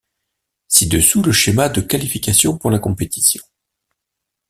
[0.67, 3.43] Ci-dessous le schéma de qualification pour la compétition.